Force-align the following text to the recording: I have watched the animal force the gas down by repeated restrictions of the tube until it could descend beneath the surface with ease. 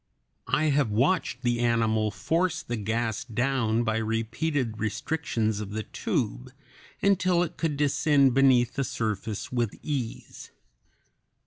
I 0.47 0.69
have 0.71 0.89
watched 0.89 1.43
the 1.43 1.59
animal 1.59 2.09
force 2.09 2.63
the 2.63 2.75
gas 2.75 3.23
down 3.23 3.83
by 3.83 3.97
repeated 3.97 4.79
restrictions 4.79 5.59
of 5.59 5.69
the 5.69 5.83
tube 5.83 6.51
until 7.03 7.43
it 7.43 7.55
could 7.55 7.77
descend 7.77 8.33
beneath 8.33 8.73
the 8.73 8.83
surface 8.83 9.51
with 9.51 9.75
ease. 9.83 10.49